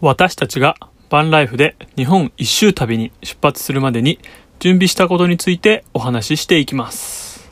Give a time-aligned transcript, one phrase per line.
[0.00, 0.76] 私たちが
[1.10, 4.20] バンライフで日本一周旅に出発するまでに
[4.60, 7.50] 準備したことについてお話ししていきます。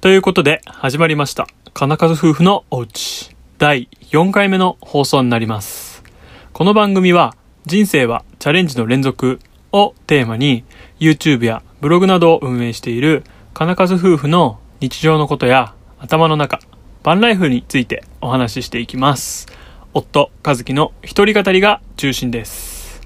[0.00, 6.04] ということで始まりました金数夫婦のおうち第4回目の放送になります
[6.52, 7.34] この番組は
[7.66, 9.40] 人生はチャレンジの連続
[9.72, 10.64] をテーマに
[11.00, 16.60] YouTube やブログなどを運営している金数夫婦の日常のことや頭の中
[17.02, 19.46] バンライフについてお話ししていきます。
[19.94, 23.00] 夫和樹の一人語りが中心です。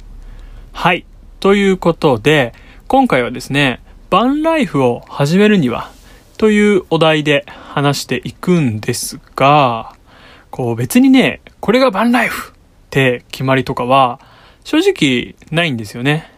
[0.73, 1.07] はい。
[1.41, 2.53] ということで
[2.89, 5.91] 今回はですねバンライフを始めるには
[6.43, 9.95] というお題で話していくんですが、
[10.51, 12.55] こう別にね、これがバンライフっ
[12.91, 14.19] て決まりとかは
[14.65, 16.33] 正直ないんですよね。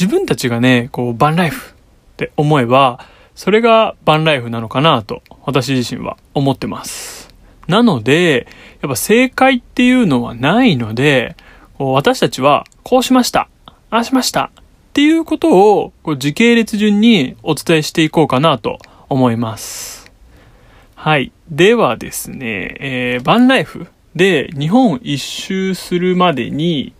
[0.00, 1.74] 自分たちがね、こうバンライフっ
[2.16, 7.34] て思えば、それがバンライフなのかなと私自身は思ってます。
[7.66, 8.46] なので、
[8.82, 11.36] やっぱ正解っていうのはないので、
[11.78, 13.48] 私たちはこうしました、
[13.90, 20.12] ああしましたっていうことを時系列順にお伝えしていこうかなと思います。
[20.94, 21.32] はい。
[21.50, 26.94] ではですね、えー、バンライフで日本一周するまでに、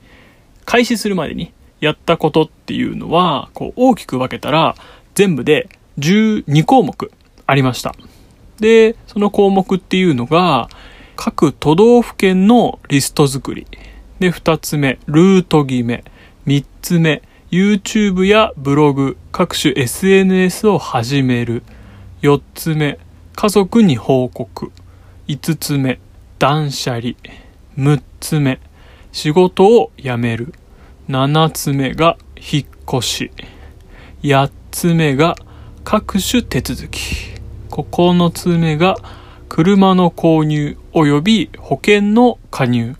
[0.65, 4.75] 開始するまでにやったことっていうのは、こう大きく分けたら
[5.15, 7.11] 全部で12項目
[7.47, 7.95] ありました。
[8.61, 10.69] で、その項目っていうのが、
[11.17, 13.67] 各都道府県のリスト作り。
[14.19, 16.05] で、2つ目、ルート決め。
[16.47, 21.63] 3つ目、YouTube やブログ、各種 SNS を始める。
[22.23, 22.99] 4つ目、
[23.35, 24.73] 家族に報告。
[25.29, 26.01] 5つ目、
[26.39, 27.15] 断捨離。
[27.77, 28.61] 6つ目、
[29.13, 30.55] 仕事を辞める。
[31.09, 32.65] 7つ目が引っ
[32.99, 33.31] 越し。
[34.23, 35.37] 8つ目が
[35.85, 37.35] 各種手続き。
[37.71, 38.97] 9つ目が
[39.49, 42.97] 車の購入及び保険の加入。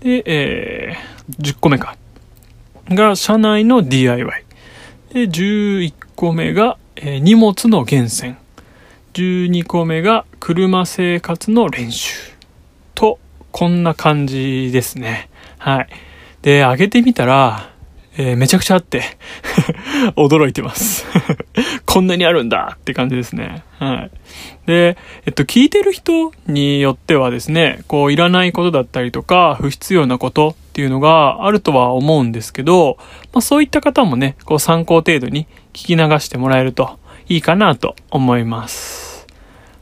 [0.00, 1.96] で、えー、10個目か。
[2.90, 4.44] が車内の DIY。
[5.12, 8.36] で、11個目が、えー荷物の厳選。
[9.14, 12.14] 12個目が車生活の練習。
[12.94, 13.18] と、
[13.52, 15.30] こんな感じですね。
[15.58, 15.88] はい。
[16.42, 17.70] で、上げてみたら、
[18.18, 19.02] えーめちゃくちゃあって、
[20.16, 21.06] 驚いてます。
[21.84, 23.62] こんなにあるんだって感じですね。
[23.78, 24.10] はい。
[24.66, 24.96] で、
[25.26, 32.96] えっと、聞いてる人によってはですね、こう、いらないことだったりとか、不必要なことっていうのがあるとは思うんですけど、
[33.32, 36.98] まあそういった方もね、こう参考程度に聞き流してもらえると
[37.28, 39.26] いいかなと思います。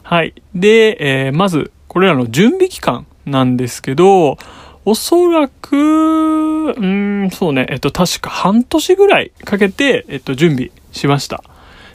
[0.02, 0.34] はい。
[0.54, 4.38] で、えーまず、これらの準備期間なんですけど、
[4.84, 11.42] おそらく、うん、そうね、えっと、確か半年ぐらいかけて、えっと、準備しました。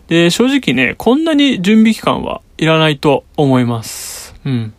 [0.08, 4.36] で、正直ね、こんなに準備期間はいらないと思います。
[4.44, 4.74] うん。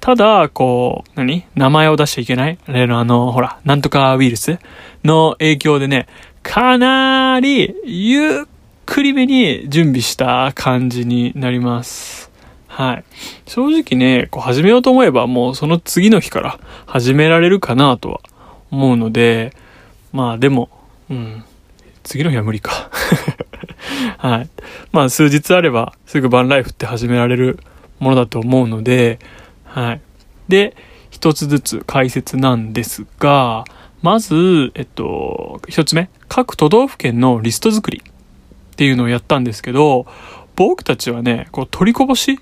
[0.00, 1.44] ただ、こう、何？
[1.54, 2.58] 名前を出しちゃいけない？
[2.66, 4.58] 例のあの、ほら、なんとかウイルス
[5.02, 6.06] の影響でね、
[6.42, 8.44] かなり、ゆっ
[8.84, 12.30] くりめに準備した感じになります。
[12.74, 13.04] はい。
[13.46, 18.20] 正直ね、こう始めようと思えばもうその次の日から始められるかなとは
[18.72, 19.54] 思うので、
[20.12, 20.68] まあでも、
[21.08, 21.44] うん。
[22.02, 22.90] 次の日は無理か。
[24.18, 24.48] はい。
[24.90, 27.60] まあ数日あればすぐバンライフって始められる
[28.00, 29.20] ものだと思うので、
[29.66, 30.00] はい。
[30.48, 30.76] で、
[31.10, 33.66] 一つずつ解説なんですが、
[34.02, 40.06] まず、えっと、一つ目、各都道府県のリスト作りっていうのをやったんですけど、
[40.56, 42.40] 僕たちはね、こう取りこぼし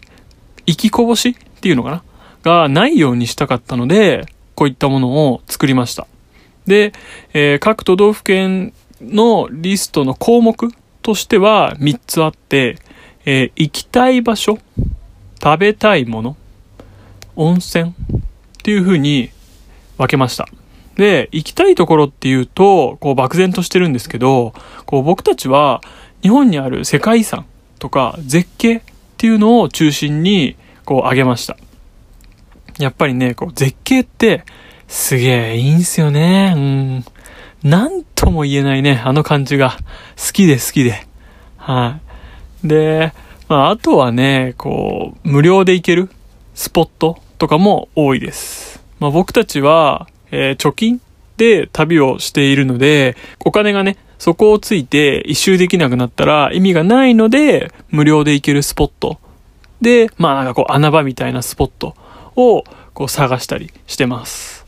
[0.67, 2.03] 生きこぼしっていうのかな？
[2.43, 6.07] がないようにしたかったので、こういったものを作りました。
[6.67, 6.93] で、
[7.33, 10.73] えー各都道府県のリストの項目
[11.03, 12.79] としては3つあって、
[13.25, 14.59] えー行きたい場所、
[15.43, 16.37] 食べたいもの、
[17.37, 17.95] 温泉っ
[18.63, 19.31] ていう風に
[19.99, 20.49] 分けました。
[20.97, 24.53] で、行きたいところっていうと、こう漠然としてるんですけど、
[24.85, 25.81] こう僕たちは
[26.23, 27.47] 日本にある世界遺産
[27.79, 28.83] とか絶景っ
[29.17, 30.57] ていうのを中心に
[30.93, 31.57] こう上げました。
[32.79, 34.45] やっぱりね、こう絶景って
[34.89, 36.53] すげえいいんすよね。
[36.55, 37.05] うん。
[37.63, 39.79] なんとも言えないね、あの感じが
[40.19, 41.07] 好きで好きで。
[41.57, 41.99] は
[42.63, 42.69] い。
[42.69, 43.15] で、
[43.49, 46.11] まああとはね、こう、無料で行ける
[46.53, 48.85] スポットとかも多いです。
[49.01, 51.01] まあ僕たちは、えー貯金
[51.39, 59.19] で旅をしているので、お金がね、そこをついて一周できなくなったら意味がないので、無料で行けるスポット
[59.83, 61.95] で、まあなんかこう穴場みたいなスポット
[62.37, 62.65] を
[62.95, 64.65] こう探したりしてます。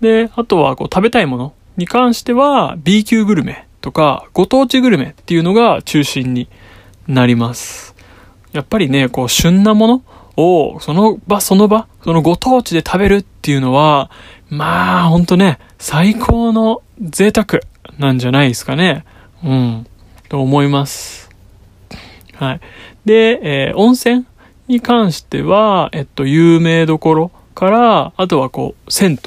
[0.00, 6.48] で、あとはこう食べたいものに関しては B 級グルメとかご当地グルメっていうのが中心に
[7.08, 7.94] なります。
[8.52, 10.02] やっぱりね、こう、旬なもの
[10.36, 14.10] を、その場その場、そのご当地で食べるっていうのは、
[14.50, 17.60] まあ、ほんとね、最高の贅沢
[17.98, 19.04] なんじゃないですかね。
[19.42, 19.86] うん。
[20.28, 21.30] と思います。
[22.34, 22.60] はい。
[23.06, 24.26] で、えー、温泉
[24.72, 29.18] に関しては、えっと、有名どころから、あとはこう、銭湯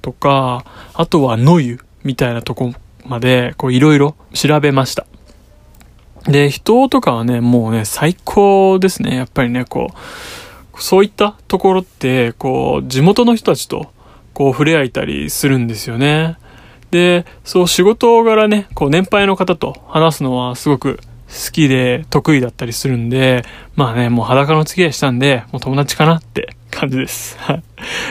[0.00, 0.64] とか、
[0.94, 2.72] あとは野湯みたいなとこ
[3.04, 5.06] まで、こう、いろいろ調べました。
[6.24, 9.14] で、人とかはね、もうね、最高ですね。
[9.14, 13.92] やっぱりね、こう、そういったところって、こう、地元の人たちと、
[14.32, 16.38] こう、触れ合えたりするんですよね。
[16.90, 23.44] で、そう仕事柄ね、こう年配の方と話すのはすごく好きで得意だったりするんで、
[23.76, 27.36] まあね、もう裸の付き合いしたんで、もう友達かなって感じです。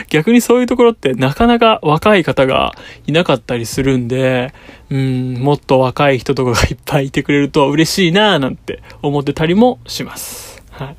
[0.08, 2.74] 逆にそういうところってなかなか若い方が
[3.06, 4.54] いなかったりするんで、
[4.90, 10.62] うん、もっと若い人とかがいっぱいいてくれると嬉しいなぁなんて思ってたりもします。
[10.70, 10.96] はい。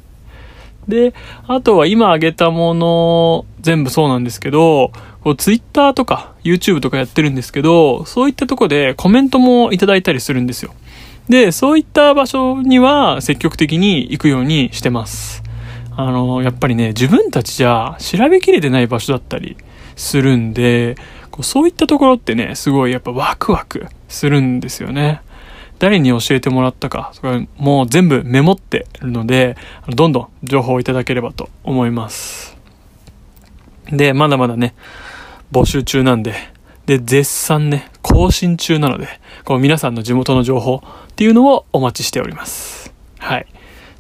[0.89, 1.13] で、
[1.47, 4.91] あとは今挙げたもの全部そうなんですけど、
[5.21, 10.73] こう Twitter とか YouTube とかやってるんですけど、そういったとこでコメントもいただいたりするんですよ。
[11.29, 15.43] で、そういった場所には積極的に行くようにしてます。
[15.95, 19.55] あの、やっぱりね、自分たちじゃ調べきれてない場所だったり
[19.95, 20.95] するんで、
[21.29, 25.21] こうそういったところってね、すごいやっぱワクワクするんですよね。
[25.77, 29.55] 誰に教えてもらったかとか、もう全部メモってるので、
[29.87, 32.57] どんどん情報をいただければと思います。
[33.91, 34.73] で、まだまだね、
[35.51, 36.33] 募集中なんで、
[36.89, 39.07] で、絶賛ね、更新中なので、
[39.45, 42.91] こう皆さんの地元の情報っていうのをお待ちしております。
[43.19, 43.45] はい。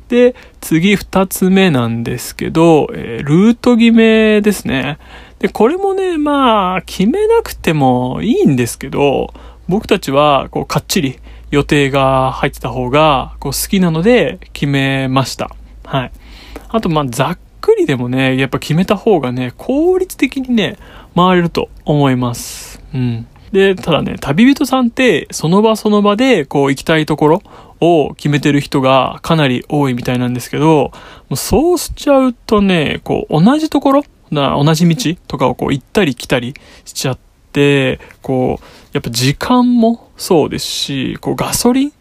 [0.07, 4.97] で、次二つ目なんですけど、えー、ルート決めですね。
[5.37, 9.35] で、これもね、まあ、決めなくてもいいんですけど、
[9.67, 11.19] 僕たちは、こう、かっちり
[11.51, 15.51] 予定が入ってた方が、こう、好きなので決めました。
[15.85, 16.11] はい。
[16.69, 20.79] あと、まあ、ざっくりでもね、やっぱ決めた方がね、効率的にね、
[21.15, 22.68] 回れると思います。
[22.93, 23.27] うん。
[23.51, 27.43] で、ただね、旅人さんって、その場その場で、こう、行きたいところ
[27.79, 30.91] を決めてる人がかなり多いみたいなんですけど、も
[31.31, 36.53] うそうしちゃうとね、こう、同じところな同じ道とかをこう、行ったり来たり
[36.85, 37.19] しちゃっ
[37.51, 41.93] て、こう、やっぱ時間もそうですし、こう、ガソリン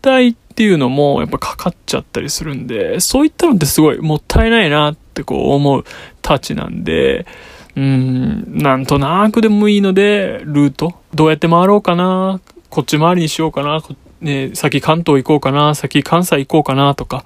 [0.00, 5.84] 代っていうのもやっぱかかっちゃったりするんで、そういったのってすごいもったいないなってこう思う
[6.22, 7.26] たちなんで、
[7.76, 12.40] うん、なんとなくでもいいので、ルート、どうやって回ろうかな、
[12.70, 13.82] こっち回りにしようかな、
[14.20, 17.24] ね、先関東行こうかな、先関西行こうかなとか、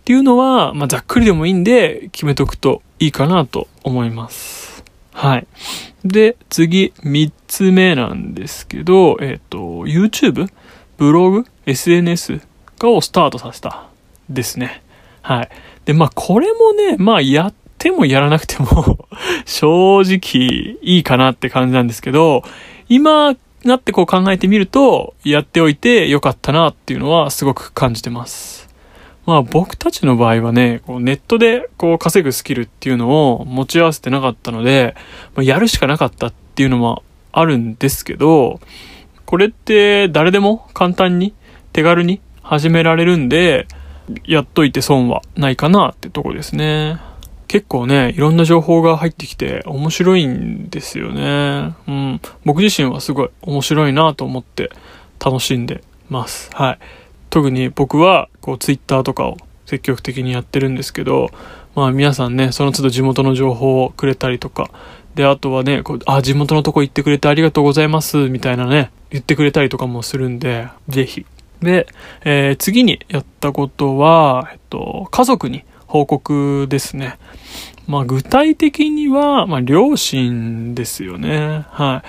[0.00, 4.84] っていうのは、まあ、ざっくりでもいいんで、決めとくといいかなと思います。
[5.12, 5.46] はい。
[6.04, 10.48] で、次、三つ目なんですけど、えっ、ー、と、YouTube?
[10.96, 12.40] ブログ ?SNS?
[12.84, 13.86] をスタートさせた。
[14.28, 14.82] ですね。
[15.20, 15.48] はい。
[15.84, 19.08] で、まあ、これもね、まあ、やってもやらなくても
[19.44, 22.44] 正直いいかなって感じなんですけど、
[22.88, 23.34] 今
[23.64, 28.68] なってこう考えてみると、やっておいてよかったなっていうのはすごく感じてます。
[29.26, 34.94] まあ僕たちの場合はね、こうネットでこう稼ぐスキルっていうのを持ち合わせてなかったので、
[35.34, 37.02] まあ、やるしかなかったっていうのも
[37.32, 38.60] あるんですけど、
[39.26, 41.34] これって誰でも簡単に
[41.72, 43.66] 手軽に始められるんで、
[44.24, 47.10] やっといて損はないかなってとこですね。
[47.52, 51.74] 結構ね、いろんな情報が入ってきて面白いんですよね。
[51.86, 52.20] うん。
[52.46, 54.70] 僕自身はすごい面白いなと思って
[55.22, 56.48] 楽しんでます。
[56.54, 56.78] はい。
[57.28, 61.28] 特に僕は、こう、ツイッターとかを積極的にやってるんですけど、
[61.74, 64.70] まあ皆さんね、その都度地元の情報をくれたりとか、
[65.14, 71.26] で、あとはね、こう、あ、地元のとこ行ってくれてありがとうございます、みたいなね、言ってくれたりとかもするんで、ぜひ。
[71.60, 71.86] で、
[72.24, 77.18] えー、次にやったことは、えっと、家族に報告ですね。
[77.86, 81.66] まあ、具体的には、まあ、両親ですよね。
[81.68, 82.02] は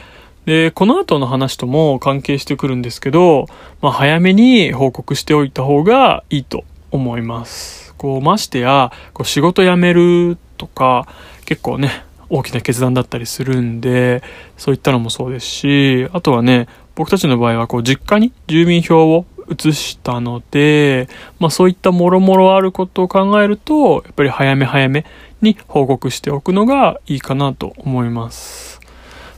[0.45, 0.47] い。
[0.47, 3.47] で、この後の話とも関係してくるんですけど、
[3.81, 7.93] まあ、早めに報告しておいた方がいいと思います。
[7.97, 11.05] こう、ましてや、こう仕事辞めるとか、
[11.43, 14.23] 結構ね、大きな決断だったりするんで、
[14.57, 21.07] そういったのもそうですし、あとはね、僕たちの場合は、こう、実家に住民票を移したので、
[21.39, 25.05] まあそういったもろもろあることを考えると、やっぱり早め早め
[25.41, 28.79] に報告しておくのがいいかなと思います。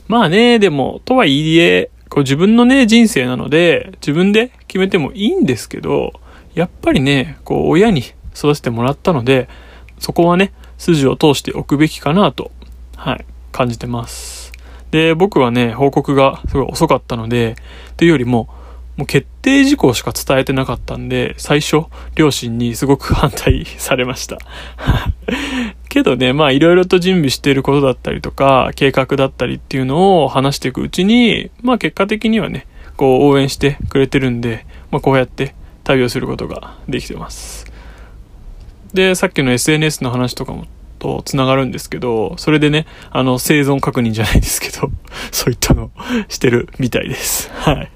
[0.08, 6.12] まあね、でも、とはいえ、こう自分のね、人生なので、自分で決めてもいいんですけど、
[6.54, 8.00] やっぱりね、こう親に
[8.34, 9.48] 育ててもらったので、
[9.98, 12.50] そこはね、筋を通しておくべきかなと、
[12.96, 14.52] はい、感じてます。
[14.90, 17.56] で、僕はね、報告がすごい遅かったので、
[17.96, 18.48] というよりも、
[18.96, 21.84] もう決定事項しか伝えてなかったんで、最初、
[22.14, 24.38] 両親にすごく反対されました。
[25.88, 37.70] けどね、まあいろいろと準備していることだったりとか、計画だったりっていうのを話していくうちに、まあ結果的にはね、こう応援してくれてるんで、まあこうやって旅をすることができてます。
[38.94, 40.66] で、さっきの SNS の話とかも
[40.98, 44.90] とつながるんですけど、それでね、あの、生存確認じゃないですけど、
[45.30, 45.90] そういったの
[46.28, 47.50] してるみたいです。
[47.52, 47.90] はい。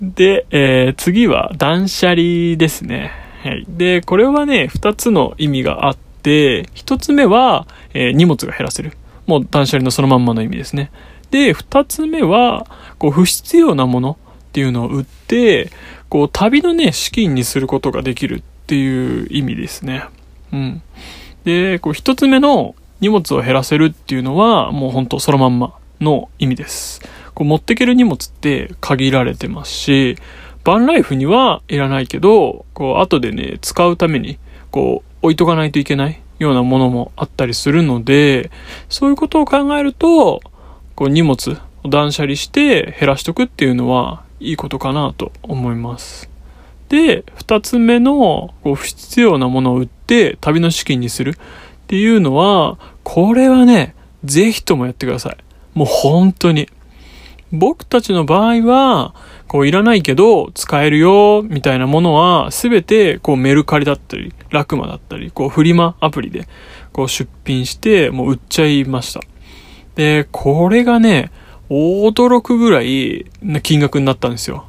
[0.00, 3.10] で、えー、次は断捨離ですね。
[3.42, 3.64] はい。
[3.68, 8.92] で、これはね、二つの意味があって、一つ目は、えー、荷物が減らせる。
[9.26, 10.90] もう断捨離のそのまんまの意味ですね。
[11.30, 12.66] で、二つ目は、
[12.98, 15.70] こう、不必要なものっていうのを売って、
[16.08, 20.04] こう、旅のね、資金にすることができるっていう意味ですね。
[20.52, 20.82] うん。
[21.44, 27.00] で、こう、一つ目の荷物を減らせるっていうのは、もうほんとそのまんまの意味です。
[27.38, 30.16] こう持ってける荷物って限られてますし、
[30.64, 34.40] バンライフにはいらないけど、こう後でね、使うために、
[34.72, 38.50] こう置いとかないといけないようなものもあったりするので、
[38.88, 40.40] そういうことを考えると、
[40.96, 46.28] こう荷物を断捨離して減らしとくっていうのはいいことかなと思います。
[46.88, 55.36] で、二つ目のこう不必要なものを売って旅の資金にするっていうのは、これはね、ぜひともやってください。
[55.74, 56.68] もう本当に。
[57.52, 59.14] 僕たちの場合は、
[59.46, 66.46] こういらないけど使えるよ、みたいなものは、すべてこうメルカリだったり、ラクマだったり、こうフリマアプリで
[66.92, 69.20] こう出品して、もう売っちゃいました。
[69.94, 71.30] で、これがね、
[71.70, 74.66] 驚くぐらいな金額になったんですよ。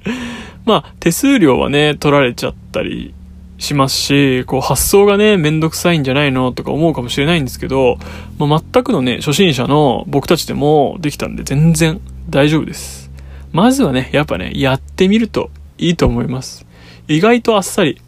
[0.64, 3.14] まあ、手数料はね、取られちゃったり
[3.58, 7.98] しますし、こう発想がね、めんどくさいんじゃないのとか思うかもしれないんですけど、
[8.38, 13.10] まあ、全くのね、初心者の僕たちでもできたんで全然大丈夫です。
[13.52, 16.66] まずはね、やっぱね、やってみるといいと思います。
[17.08, 18.00] 意外とあっさり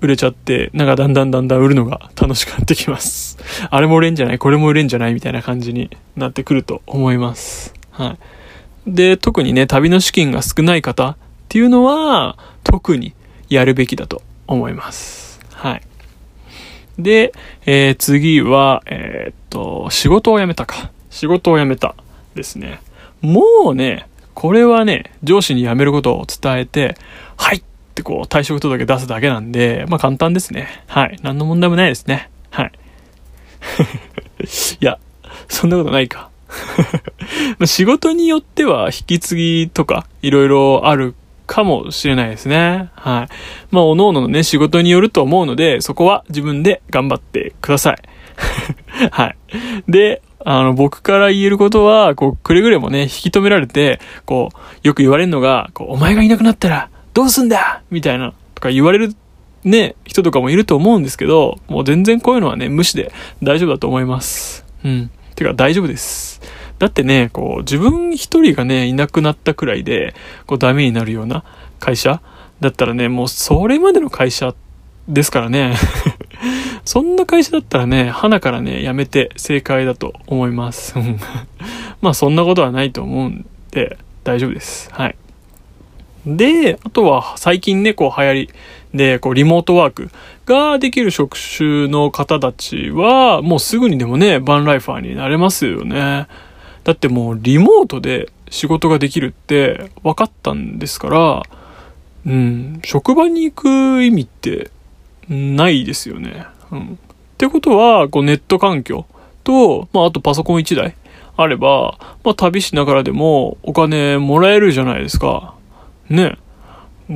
[0.00, 3.38] 売れちゃって、なんかだんだんだんだん売るのが楽しくなってきます。
[3.70, 7.74] あれも売れんじゃないこれも売れんじゃないみたいな感じになってくると思います。
[7.90, 8.16] は
[8.86, 8.94] い。
[8.94, 11.16] で、特にね、旅の資金が少ない方っ
[11.48, 13.14] ていうのは、特に
[13.48, 15.40] やるべきだと思います。
[15.52, 15.82] はい。
[16.98, 17.32] で、
[17.66, 20.90] えー、次は、えー、っと、仕事を辞めたか。
[21.10, 21.94] 仕事を辞めた
[22.34, 22.80] ですね。
[23.20, 26.96] もうね、これはね、上司に辞めることを伝えて、
[27.36, 27.62] はいっ
[27.94, 30.82] てこう退職届出すだけなんで、まあ簡単ですね。
[30.86, 31.18] はい。
[31.22, 32.30] 何の問題もないですね。
[32.50, 32.72] はい。
[34.80, 34.98] いや、
[35.48, 36.30] そんなことないか。
[37.64, 41.14] 仕事によっては引き継ぎとかいろいろある
[41.46, 42.90] かもしれないですね。
[42.94, 43.28] はい。
[43.70, 47.98] まあ、おのおののね、仕事によると思うので、そこは自分で頑張ってください。
[49.10, 49.36] はい。
[49.88, 57.82] で、あの、僕から言えることは、こう、くれぐれもね、引き止められて、こう、よく言われるのが、こう、お前がいなくなったら、どうすんだ？
[57.90, 59.14] みたいな、とか言われる、
[59.64, 64.66] ね、人とかもいると思うんですけど、もう全然こういうのはね、無視で大丈夫だと思います。
[64.84, 65.10] うん。
[65.34, 66.42] てか、大丈夫です。
[66.78, 70.14] だってね、こう、自分一人がね、いなくなったくらいで、
[70.46, 71.44] こう、ダメになるような
[71.78, 72.20] 会社
[72.60, 74.54] だったらね、もうそれまでの会社
[75.08, 75.74] ですからね。
[76.84, 80.94] そんな会社だったらね、花からね、辞めて正解だと思います。
[82.00, 84.90] まあそんなことはないと思うんで、大丈夫です。
[84.92, 85.16] はい。
[86.26, 88.50] で、あとは最近ね、こう流行り
[88.94, 90.10] で、こうリモートワーク
[90.46, 96.26] ができる職種の方たちは、もうすぐにでもね、バンライファーになれますよね。
[96.84, 101.42] だってもうリモートで仕事ができるって分かったんですから、
[102.26, 104.70] うん、職場に行く意味って
[105.28, 106.46] ないですよね。
[106.70, 106.98] うん。
[107.34, 109.06] ってことは、こうネット環境
[109.42, 110.94] と、まああとパソコン1台
[111.36, 115.54] あれば、まあ旅しながらでもお金もらえるじゃないですか。
[116.08, 116.38] ね。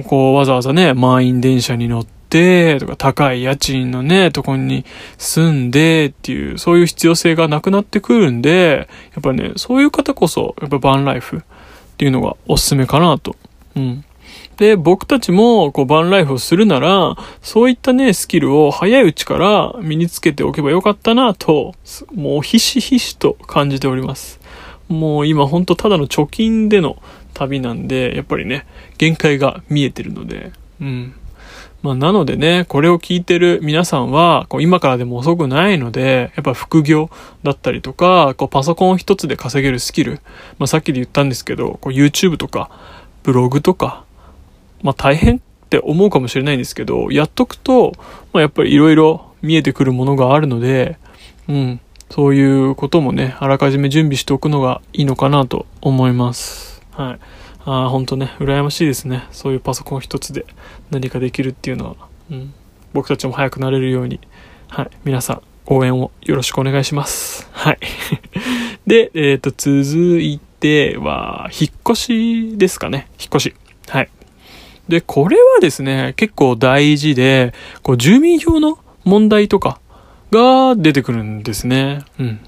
[0.06, 4.84] こうわざわざね、満員電車に乗って、とか高い家賃のね、とこに
[5.16, 11.40] 住んでっていう、そういう必要性がなくなってくるんで、やっぱね、そういう方こそ、やっぱバンライフっ
[11.96, 13.36] ていうのがおすすめかなと。
[13.76, 14.04] うん。
[14.58, 21.74] で、僕たちも、こう、バンライフをするなら、そういったね、スキルを早いうちから身につけておけばよかったなと、
[22.12, 24.40] もうひしひしと感じております。
[24.88, 27.00] もう今ほんとただの貯金での
[27.34, 28.66] 旅なんで、やっぱりね、
[28.98, 31.14] 限界が見えてるので、うん。
[31.82, 37.08] まあ、なのでね、これを聞いてる皆さんは、こう今からでも遅くないので、やっぱ副業
[37.44, 40.20] だったりとか、こうパソコン一つで稼げるスキル、
[40.58, 42.70] まあ、さっきで言ったんですけど、こう YouTube とか、
[43.22, 44.04] ブログとか、
[44.82, 47.92] まあ、大変って思うかもしれないんですけど、やっとくと、
[48.32, 50.98] まあ、やっぱり色々見えてくるものがあるので、
[51.48, 51.80] うん、
[52.10, 56.82] そういうこともね、あらかじめ準備しておくのがいいのかなと思います。
[56.92, 57.18] はい。
[57.70, 59.26] ああ、ほんとね、羨ましいですね。
[59.30, 60.46] そういうパソコン一つで
[60.90, 61.96] 何かできるっていうのは。
[62.30, 62.54] うん。
[62.94, 64.20] 僕たちも早くなれるように、
[64.68, 64.90] はい。
[65.04, 67.46] 皆さん、応援をよろしくお願いします。
[67.52, 67.78] はい。
[68.86, 73.06] で、えっ、ー、と、続いては、引っ越しですかね。
[73.20, 73.54] 引っ越し。
[73.88, 74.08] はい。
[74.88, 79.78] で、これはですね、結構大事で、こう、住民票の問題とか
[80.30, 82.00] が出てくるんですね。
[82.18, 82.40] うん。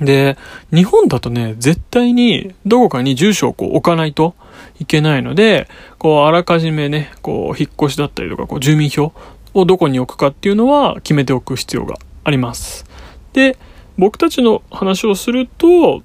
[0.00, 0.36] で、
[0.72, 4.34] 日本だとね、絶対にどこかに住所をこう置かないと
[4.80, 5.68] いけないので、
[5.98, 9.12] こう、あらかじめね、こう、引っ越しだったりとか、こう、住民票
[9.54, 12.86] をどこに置くかっていうのは決めておく必要があります。
[13.32, 13.58] で、
[13.98, 16.02] 僕たちの話をすると、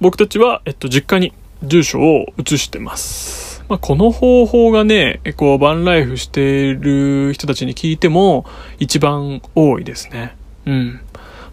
[0.00, 1.32] 僕たちは、えっと、実家に
[1.62, 3.64] 住所を移してます。
[3.68, 8.46] まあ、この方法がね、こう、バンライフしている人たちに聞いても、
[8.78, 10.36] 一番多いですね。
[10.64, 11.00] うん。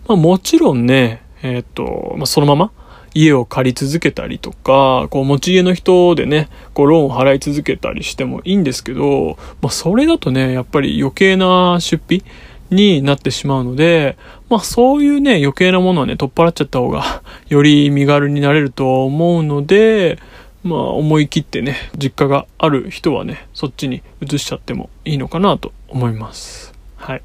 [0.07, 2.71] まあ、もちろんね、えっと、まあ、そのまま、
[3.13, 12.23] 家を借り続けたりとか、こう持ち家の人でね、こうローンを払い続けたりしてもいいんですけど、まあそれだとね、やっぱり余計な出費
[12.71, 14.17] になってしまうので、
[14.49, 20.19] まあそういうね、余計なものはね、取っ払っちゃった方が より身軽になれると思うので、
[20.63, 26.73] まあ思い切ってね、実家がある人はね、そっちに移しちゃってもいいのかなと思います。
[26.97, 27.21] はい。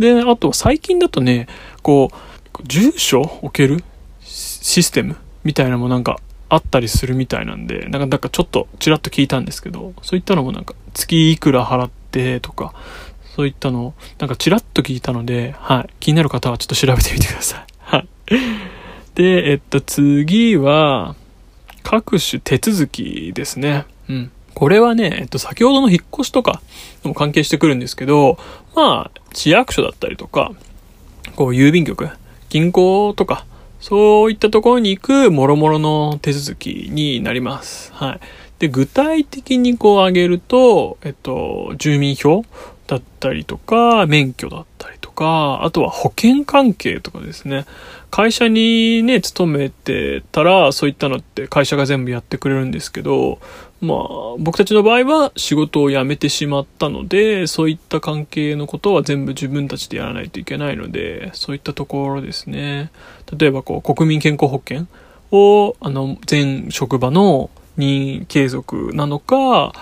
[0.00, 1.46] で、あと最近だとね、
[1.82, 2.33] こう、
[2.64, 3.82] 住所置ける？
[4.22, 6.18] システムみたいなのもなんか
[6.48, 12.74] あったりするみたいなんで、なんか、なんかちょっとちらっと聞いたんですけど、そういったのもなんか月いくら払ってとか、
[13.34, 15.90] そういったのなんかちらっと聞いたので、はい。
[15.98, 17.64] 気になる方はちょっと調べてみてください。
[17.78, 18.08] はい。
[19.14, 21.16] で、えっと、次は、
[21.82, 23.86] 各種手続きですね。
[24.08, 24.30] うん。
[24.54, 26.62] これはね、えっと、先ほどの引っ越しとか
[27.02, 28.38] も関係してくるんですけど、
[28.76, 30.52] まあ、市役所だったりとか、
[31.34, 32.08] こう、郵便局、
[32.54, 33.46] 銀行とか、
[33.80, 37.92] そういったところに行く諸々の手続きになります。
[37.92, 38.20] はい。
[38.60, 42.44] で、具体的にこう挙げると、えっと、住民票
[42.86, 47.64] だったりとか、免許だったりとか、あとは保険関係とかですね。
[48.10, 53.38] 会社にね、勤めてたら、そういったのって会社が全部やってくれるんですけど、
[53.80, 53.98] まあ、
[54.38, 62.90] 僕たちの場合は仕事を辞めてしまったので、そういった関係のことは全部自分たちでやらないといけないので、そういったところですね。
[63.36, 64.86] 例えば、こう、国民健康保険
[65.32, 69.72] を、あの、全職場の任継続なのか、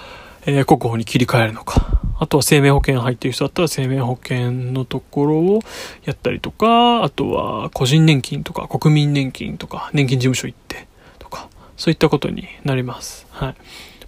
[0.46, 2.00] えー、国保に切り替えるのか。
[2.18, 5.60] あとは生命保険入ってる人だったら生命保険のところを
[6.04, 10.86] やったりとか、あとは個人年金とか国民年金とか年金事務所行って
[11.18, 13.26] とか、そういったことになります。
[13.30, 13.54] はい。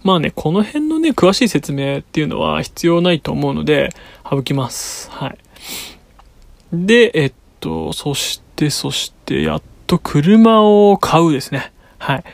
[0.05, 3.89] まあね、この辺のね、詳しい説明っていうのは必要ないと思うので、
[4.29, 5.11] 省きます。
[5.11, 5.39] はい。
[6.73, 11.73] で、えっと、そして、そして、やっと車を買うですね。
[11.99, 12.25] はい。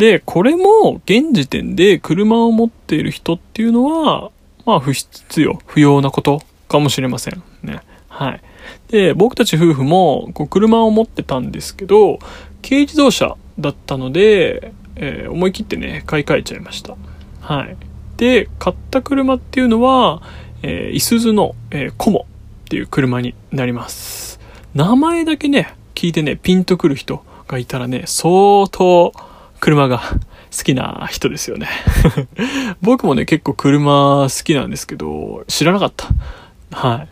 [0.00, 4.30] で、これも、現時点で車を持っている人っていうのは、
[4.64, 7.82] まあ、不必要、不要なことかもしれませんね。
[8.08, 8.40] はい。
[8.88, 12.18] で、僕たち夫婦も、こう、車を持ってたんですけど、
[12.62, 16.96] 軽自動車だったので、えー、思い切ってね、買い替えちゃいました。
[17.42, 17.76] はい。
[18.16, 20.22] で、買った車っていうのは、
[20.62, 22.26] えー、いすゞの、えー、コモ
[22.64, 24.40] っていう車になります。
[24.74, 29.12] 名前だけね、聞いてね、ピンとくる人がいたらね、相当
[29.60, 29.98] 車が
[30.56, 31.68] 好きな人ですよね
[32.82, 36.08] 僕もね、結構車好きなんですけど、知らなかった。
[36.72, 37.08] はい。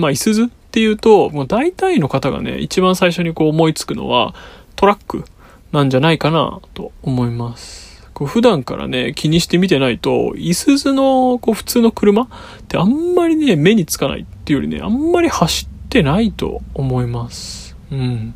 [0.00, 4.34] まあ、いすゞっていうと、もう大体の方がね、一番最初にこう思いつくのは、
[4.76, 5.24] トラック
[5.72, 7.90] なんじゃないかなと思います。
[8.14, 12.28] こう普段からね、気にして見てないと、いすゞのこう普通の車っ
[12.68, 17.76] てあんまりね、目につかないっていうよりね、あんまり走ってないと思います。
[17.90, 18.34] うん。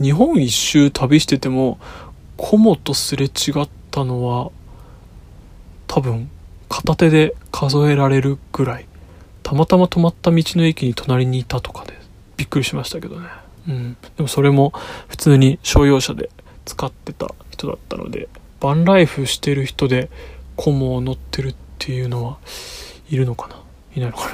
[0.00, 1.78] 日本一周旅してても、
[2.38, 3.28] コモとすれ違
[3.60, 4.50] ったのは、
[5.86, 6.30] 多分、
[6.68, 8.86] 片手で数えられるぐらい。
[9.42, 11.98] たまたま止まった道の駅に隣にいたとかで、
[12.36, 13.28] びっくりしましたけどね。
[13.68, 13.96] うん。
[14.16, 14.72] でもそれも
[15.08, 16.30] 普通に商用車で
[16.64, 18.28] 使ってた人だったので、
[18.60, 20.08] バンライフしてる人で
[20.56, 22.38] コモを乗ってるっていうのは
[23.10, 23.56] いるのかな？
[23.96, 24.24] いないのか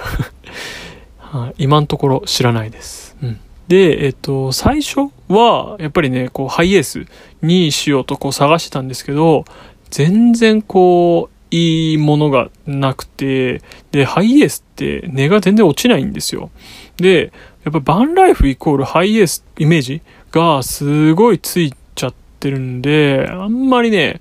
[1.23, 1.41] な？
[1.41, 3.17] はい、今のところ知らないです。
[3.23, 3.41] うん。
[3.69, 7.07] で、えっと、最初は、やっぱりね、こう、ハイエース
[7.43, 9.45] にしようとこう探してたんですけど、
[9.91, 16.51] 全然こう、いいものがなくて、で、ハイエースって値が全然落ちないんですよ。
[16.97, 17.33] で、
[17.65, 24.21] やっぱバンライフイコールハイエースイメージがすごいついちゃってるんで、あんまりね、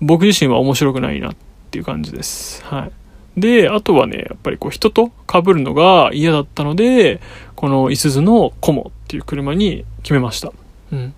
[0.00, 1.36] 僕自身は面白くないなっ
[1.70, 2.64] ていう感じです。
[2.64, 3.40] はい。
[3.40, 7.20] で、あとはね、やっぱりこう人と被るのが嫌だったので、
[7.60, 10.50] このいすゞのコモっていう車に決めました。
[10.92, 11.12] うん。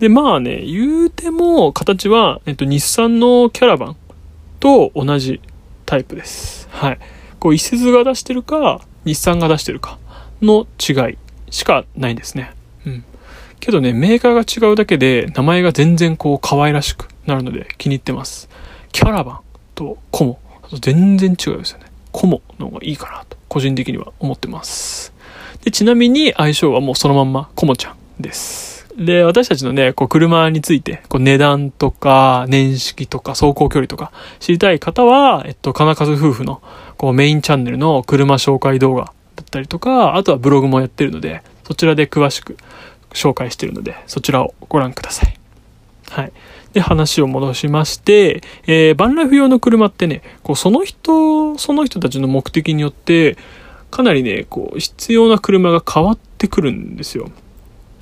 [0.00, 3.96] で、まあね、言うても形は、えっと、日産のキャラバン
[4.60, 5.40] と同じ
[5.86, 6.68] タイプです。
[6.70, 6.98] はい。
[7.38, 9.98] こう、一節が出してるか、日産が出してるか
[10.42, 11.16] の違い
[11.50, 12.52] しかないんですね。
[12.84, 13.04] うん。
[13.58, 18.50] けどね、メーカーが違うだけで名前が全然こう可愛らしくなるので気に入ってます。
[18.92, 19.40] キャラバン
[19.74, 20.38] とコモ。
[20.82, 21.86] 全然違うですよね。
[22.12, 25.16] コモの方がいいかなと、個人的には思ってます。
[25.68, 28.88] で、ちなみに相性はもうそのまんまコモちゃんです。
[28.96, 36.62] で、私たちのね、こう車について、こう値段とか、年式とか、走行距離とか知りたい方は、えっと、金数夫婦の
[36.96, 42.56] こうメインチャンネルの車紹介動画だったりとか、あとはブログもやってるので、そちらで詳しく
[43.10, 45.34] 紹介してるので、そちらをご覧ください。
[46.08, 46.32] はい。
[46.72, 53.36] で、話を戻しまして、えー、バンライフ用の車ってね、こう、その人、その人たちの目的によって、
[53.90, 57.30] かなりね、こう、必要な車が変わってくるんですよ。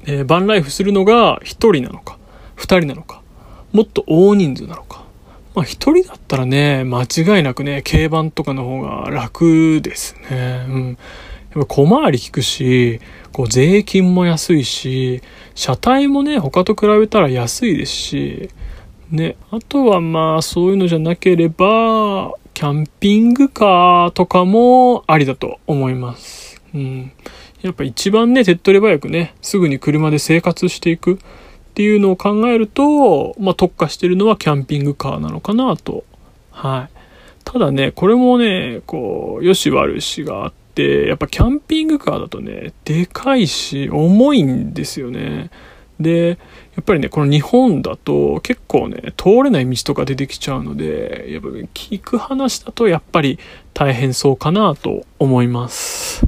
[0.07, 2.19] えー、バンライフするのが1人なのか、
[2.57, 3.23] 2人なのか、
[3.73, 5.05] もっと大人数なのか。
[5.55, 10.67] まあ、1人だったらね、間違いなくね、軽バンとかの方が楽ですね。
[10.69, 10.99] うん。
[11.57, 13.01] やっぱ小回り効くし、
[13.33, 15.23] こう税金も安いし、
[15.55, 18.51] 車体もね、他と比べたら安いですし、
[19.11, 26.59] ね、あとはまあそういうのじゃなければ、キャンピングカーとかもありだと思います。
[26.75, 27.13] うん。
[27.61, 31.19] やっぱ一番ね、手っ取り早くね、すぐに車で生活していくっ
[31.75, 36.05] ていうのを考えると、まあ特化してるのはキャンピングカーなのかなと。
[36.51, 36.99] はい。
[37.45, 45.51] ただね、これもね、こう、良し悪しがあって、やっぱキャンピングカーだとね、でかいし、重いんですよね。
[46.01, 46.39] で、
[46.77, 53.39] やっぱりね、この日本だと結構ね、通れない道とか出てきちゃうので、やっぱ聞く話だとやっぱり
[53.73, 56.27] 大変そうかなと思います。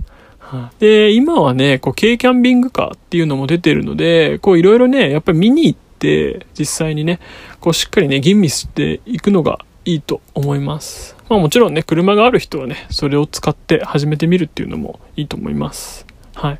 [0.78, 7.20] で、今はね、こう、軽キャンピングカーっていうのも出てるので、こう、いろいろね、やっぱり見に行って、実際にね、
[7.60, 11.16] こう、しっかりね、吟味していくのがいいと思います。
[11.28, 16.06] まあもちろんね、車がある人はね、それを使って始めてみるっていうのもいいと思います。
[16.34, 16.58] はい。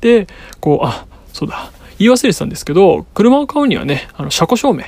[0.00, 0.28] で、
[0.60, 1.72] こう、あ、そうだ。
[2.00, 4.86] 言い忘れてたんですけど、車を買うにはね、あの、車庫証明っ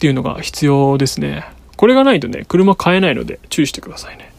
[0.00, 1.44] ていうのが必要ですね。
[1.76, 4.32] これがないとね、車買えないので注意してくださいね。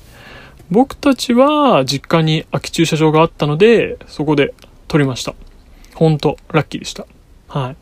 [0.70, 4.54] 僕たちは実家に空き駐車場があったので、そこで
[4.90, 5.34] 取りました。
[5.96, 7.08] ほんと、ラッキーでした。
[7.48, 7.76] はい。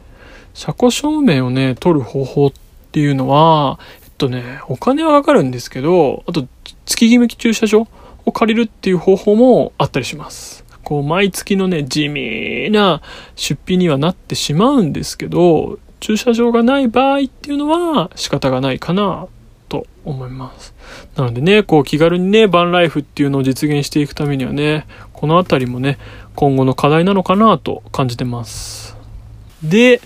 [0.54, 2.52] 車庫証明をね、取る方法っ
[2.92, 6.46] ていうのは、えっとね、お金はかかるんですけど、あと、
[6.86, 7.88] 月決め駐車場
[8.26, 10.64] を借りるっていう方法もあったりします。
[10.88, 13.02] こう、毎月のね、地味な
[13.36, 19.28] 出費にはなってしまうんですけど、駐車場がない場合っていうのは仕方がないかな
[19.68, 20.74] と思います。
[21.18, 25.98] なのでね、こう気軽にね、バンライフっていうのを実現していくためにはね、このあたりもね、
[26.36, 28.96] 今後の課題なのかなと感じてます。
[29.62, 30.00] で、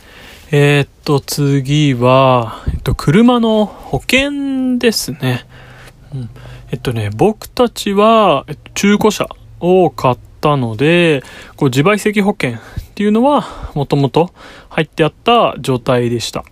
[0.49, 5.45] えー、っと、次は、えっと、車の保険ですね。
[6.11, 6.29] うん、
[6.71, 9.27] えっとね、僕たちは、えっと、中古車
[9.59, 11.23] を買ってったので、
[11.55, 12.57] こう自賠責保険っ
[12.95, 14.31] ていうのはもともと
[14.69, 16.43] 入ってあった状態でした。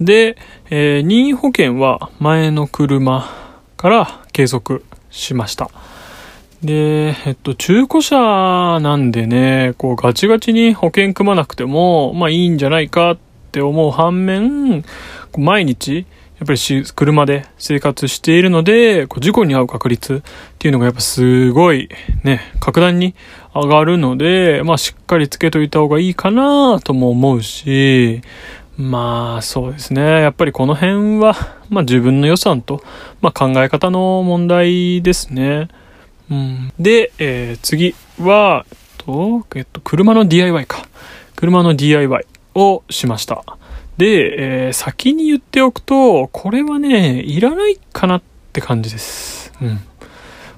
[0.00, 0.36] で、
[0.70, 3.28] えー、任意保険は前の車
[3.76, 5.68] から継続しました。
[6.62, 13.18] で、えっと、中古車なんでね、こうガチガチに保険組まなくても、まあいいんじゃないかっ
[13.52, 14.84] て思う反面、
[15.36, 16.06] 毎日
[16.44, 20.22] やっぱりし車で生活しているので、こう事故に遭う確率っ
[20.58, 21.88] ていうのがやっぱすごい
[22.22, 23.14] ね、格段に
[23.54, 28.20] 上がるので、まあしっかりつけといた方がいいかなとも思うし、
[28.76, 30.02] まあそうですね。
[30.02, 31.34] やっぱりこの辺は、
[31.70, 32.82] まあ自分の予算と、
[33.22, 35.68] まあ考え方の問題ですね。
[36.30, 38.66] うん、で、えー、次は、
[38.98, 40.86] と、えっと、車の DIY か。
[41.36, 43.42] 車の DIY をしました。
[43.96, 49.52] で、えー、先に言っておくと、これはね、いらないかなって感じです。
[49.62, 49.80] うん。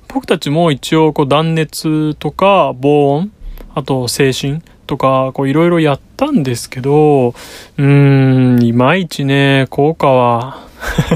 [0.09, 3.33] 僕たちも一応、こう、断熱とか、防音、
[3.75, 10.66] あと、精神とか、こう、いろいろやったんですけど、うーん、いまいちね、効果は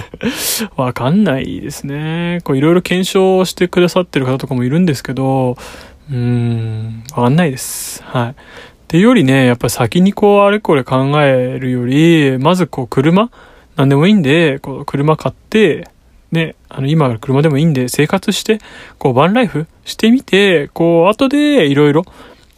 [0.76, 2.40] わかんないですね。
[2.44, 5.56] こう、いろいろ検証してくださってる方とかもいるんですけど、
[6.10, 8.02] うーん、わかんないです。
[8.02, 8.34] はい。
[8.90, 13.30] っていうよりね、やっぱり先にこうあれこれ考えるより、まずこう車
[13.76, 15.88] なんでもいいんで、こう車買って、
[16.32, 18.58] ね、あの今ある車でもいいんで生活して、
[18.98, 22.04] こうバンライフしてみて、こう後でいろいろ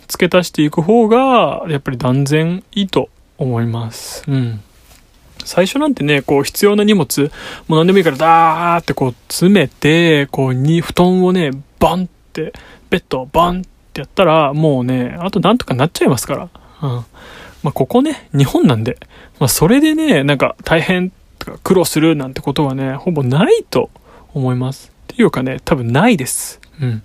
[0.08, 4.24] 付け足していく方が、やっぱり断然いいと思います。
[4.26, 4.62] うん。
[5.44, 7.30] 最初なんてね、こう必要な荷物、
[7.68, 12.54] もう何でもいいからダーってこう詰めて、こうに布団をね、バンって、
[12.88, 16.48] ベッドをバンっってやったら、もうね、あとなんとかなっちゃいますから。
[16.82, 16.90] うん。
[17.62, 18.96] まあ、ここね、日本なんで、
[19.38, 23.90] まあ、それでね、なんか大変とか苦労するなんてことはね、ほぼないと
[24.32, 24.90] 思います。
[25.12, 26.58] っていうかね、多分ないです。
[26.80, 27.02] うん。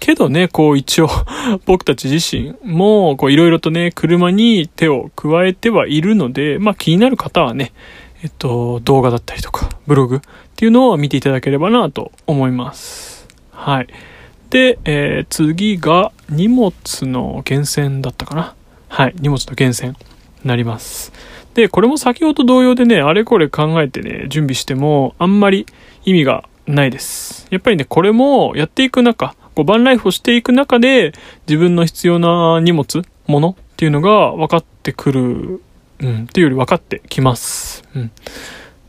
[0.00, 1.08] けどね、こう一応
[1.64, 7.72] 僕たち自身も、こういろいろとね、車に手を加えてはいるので、まあ気になる方はね、
[8.24, 10.20] えっと、動画だったりとか、ブログっ
[10.56, 13.28] ていうのを見ていただければなと思います。
[13.52, 13.86] はい。
[14.50, 18.54] で、えー、次が荷物の厳選だったかな。
[18.88, 19.96] はい、荷物の厳選に
[20.44, 21.12] なります。
[21.54, 25.66] で、これも先ほど同様でね、あれこれ考えてね、準備しても、あんまり
[26.04, 27.46] 意味がないです。
[27.50, 31.12] やっぱりね、これもやっていく中、こうバンライフをしていく中で、
[31.46, 35.62] 自分の必要な荷物、ものっていうのが分かってくる、
[36.00, 37.84] うん、っていうより分かってきます。
[37.94, 38.10] うん。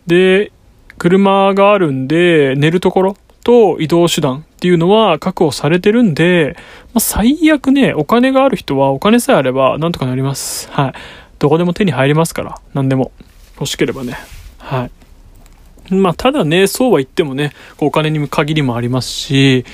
[0.08, 0.52] で、
[0.98, 6.56] 車があるんで、寝るところと移動手段っていうのは確保されてるんで、
[6.94, 10.70] まあ、最悪ね、お金がある人はお金さえあればなんとかなります。
[10.72, 10.94] はい。
[11.40, 13.12] どこでも手に入りますから、何でも。
[13.62, 14.18] 欲しければね。
[14.58, 14.90] は
[15.90, 15.94] い。
[15.94, 19.66] まあ、ただね、そうは言ってもね、お金に限りもありますし、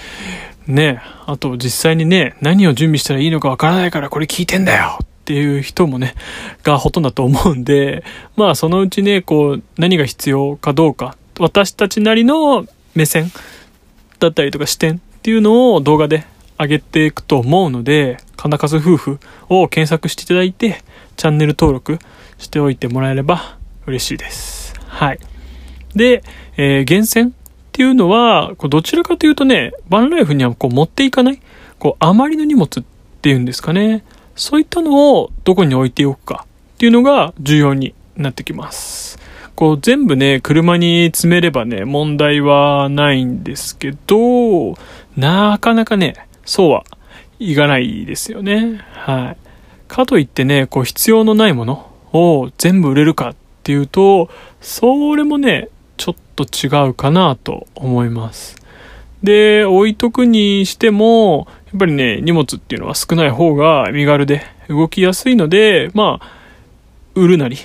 [0.67, 6.15] ね、あと実際にね、何を準備したらいいのかわからないからこれ聞いてんだよっていう人もね、
[6.63, 8.03] がほとんどだと思うんで、
[8.35, 12.65] まあそのうちね、こう、何が必要かどうか、私たちなりの
[12.97, 13.31] 目線
[14.19, 16.25] だったりとか視点っていうのを動画で
[16.59, 20.83] 上げていくと思うので、金数夫婦を検索していただいて、
[21.15, 21.99] チャンネル登録
[22.37, 24.73] しておいてもらえれば嬉しいです。
[24.87, 25.19] はい。
[25.95, 26.23] で、
[26.57, 27.31] えー、厳選っ
[27.71, 31.39] ていうのは、こうどちらかというとね、バンライフにはこう持っていかない、
[31.77, 32.83] こうあまりの荷物っ
[33.21, 34.03] ていうんですかね。
[34.35, 39.19] そういったのをどこに置いておくかっていうのが重要になってきます。
[39.57, 44.75] こう全部ね、車に詰めればね、問題はないんですけど、
[45.15, 46.13] なかなかね、
[46.45, 46.83] そうは
[47.39, 48.79] いかないですよね。
[48.93, 49.37] はい。
[49.87, 54.29] かといってね、こう必要のないものを全部売れるかっていうと、
[54.61, 58.57] それもね、ちょっと違うかなと思います。
[59.23, 66.29] で、置いとくにしても、やっぱりね、荷物っていうのは少ない方が身軽で動きやすいので、まあ、
[67.15, 67.57] 売るなり、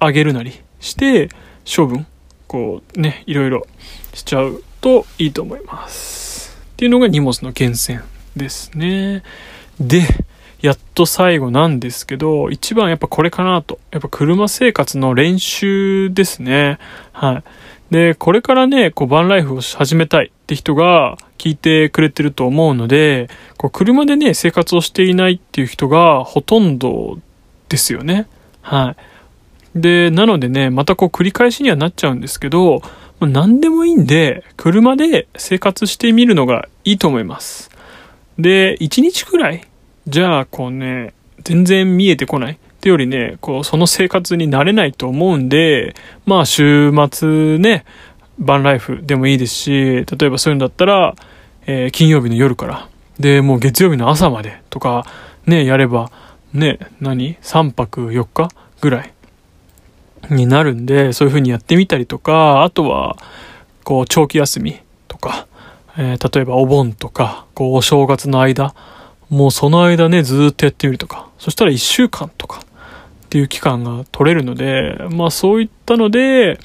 [0.00, 1.28] あげるなりして、
[1.64, 2.06] 処分、
[2.46, 3.66] こうね、いろいろ
[4.14, 6.58] しちゃうといいと思います。
[6.72, 8.02] っていうのが荷物の厳選
[8.36, 9.22] ですね。
[9.80, 10.02] で、
[10.60, 13.78] やっと最後なんですけど、一番やっぱこれかなと。
[13.90, 16.78] やっぱ車生活の練習ですね。
[17.12, 17.42] は
[17.90, 17.92] い。
[17.92, 27.18] で、これからね、こうバンライフを始めたいって人が聞いてくれてると思うので、こう車でね、生活をしていないっていう人がほとんど
[27.68, 28.26] ですよね。
[28.60, 28.96] はい。
[29.80, 32.82] で、なのでね、またこう繰り返しにはなっちゃうんですけど、
[33.20, 37.70] 何でもいいんで、車で生活してみるのがいいと思います。
[38.38, 39.66] で、1日くらい
[40.08, 41.12] じゃあ、こうね、
[41.44, 47.84] 全然見えてこないってよりね、こう、その生活になれないと思うんで、まあ、週末ね、
[48.38, 49.70] バンライフでもいいですし、
[50.06, 51.14] 例えばそういうんだったら、
[51.66, 52.88] えー、金曜日の夜から、
[53.18, 55.04] で、もう月曜日の朝までとか、
[55.46, 56.10] ね、やれば、
[56.54, 58.48] ね、何 ?3 泊4日
[58.80, 59.12] ぐらい
[60.30, 63.16] になるんで、そういう風にやってみたりとか、あとは、
[63.84, 65.46] こう、長期休みとか、
[65.96, 68.74] えー、例えばお盆とか、こう、お正月の間、
[69.30, 76.58] もうその間ね、ずっとやってみるとか、そしたら1週間とかっていう期間が取れるので、まあそういったので、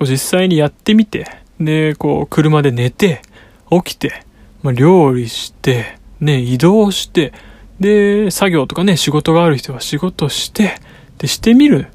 [0.00, 1.26] 実際にやってみて、
[1.60, 3.22] で、こう、車で寝て、
[3.70, 4.24] 起きて、
[4.62, 7.32] まあ、料理して、ね、移動して、
[7.80, 10.76] で、作業とかね、仕事がある人は仕事して、
[11.18, 11.88] で、してみる。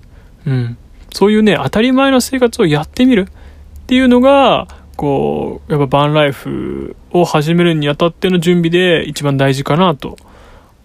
[0.45, 0.77] うん。
[1.13, 10.17] そういうね、当たり前の生活をやってみるっていうのが、こう、やっぱバンライフを始めるにあたっての準備で一番大事かなと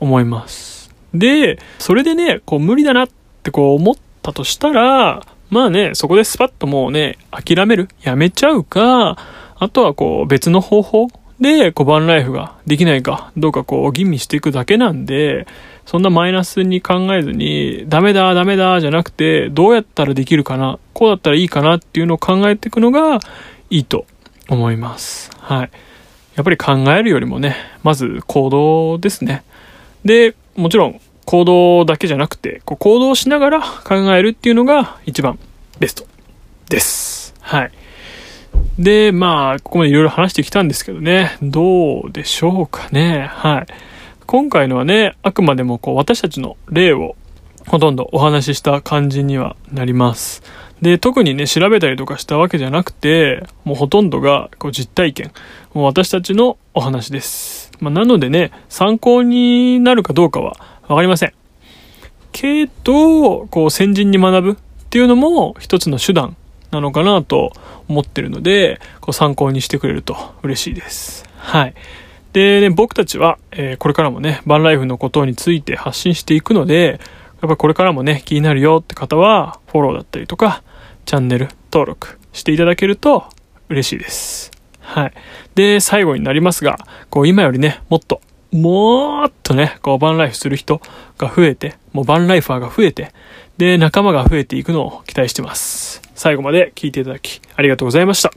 [0.00, 0.94] 思います。
[1.12, 3.08] で、それでね、こう無理だなっ
[3.42, 9.16] てこう思ったとしたら、まあね、そこでスパッともうね、諦めるやめちゃうか、
[9.56, 11.08] あとはこう別の方法
[11.40, 15.46] で、こうバンライフができないかどうかこう吟味していくだけなんで、
[15.86, 23.20] そんなマイナスに考えずに、ダメだ、ダメだ、じゃなくて、どうやったらできるかな、こうだったらいいかなっていうのを考えていくのが、
[23.70, 24.06] いいと
[24.48, 25.30] 思います。
[25.38, 25.70] はい。
[26.36, 29.44] やっぱり考えるよりもね、まず行動ですね。
[30.04, 35.38] で、もちろん行動だけじゃなくて、こう行動しながら考えるっていうのが一番
[35.78, 36.06] ベスト
[36.68, 37.34] です。
[37.40, 37.72] はい。
[38.78, 43.28] で、まあ、ここまでいろいろ話してきたんですけどね、どうでしょうかね。
[43.30, 43.66] はい。
[44.26, 47.16] 今回のはね、あくまでもこう私たちの例を
[47.66, 50.42] ほとんどお話しした感じにはなります。
[50.82, 55.32] で、特にね、調べたりとかしたわけじゃなくて、もうほとんどがこう実体験。
[55.72, 57.70] もう私たちのお話です。
[57.80, 60.56] まあ、なのでね、参考になるかどうかは
[60.88, 61.32] わかりません。
[62.32, 64.54] けど、こう先人に学ぶっ
[64.90, 66.36] ていうのも一つの手段
[66.70, 67.52] なのかなと
[67.88, 71.24] 思ってるので、こう参考にしてくれると嬉しいです。
[71.36, 71.74] はい。
[72.34, 76.98] で、ね、僕たちは、えー、これからもね、バンライフのことについて発信していくので、
[77.40, 80.64] やっぱこれからもね、気になるよって方は、フォローだったりとか、
[81.06, 83.24] チャンネル登録していただけると
[83.68, 84.50] 嬉しいです。
[84.80, 85.12] はい。
[85.54, 86.76] で、最後になりますが、
[87.08, 88.20] こう今よりね、もっと、
[88.50, 90.80] もっとね、こうバンライフする人
[91.18, 93.12] が増えて、もうバンライファーが増えて、
[93.58, 96.02] で、仲間が増えていくのを期待してます。
[96.16, 98.32] 最後まで聞いていただき、ありがとうございました。